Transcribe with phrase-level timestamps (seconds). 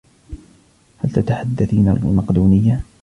[0.99, 2.81] هل تتحدث المقدونية؟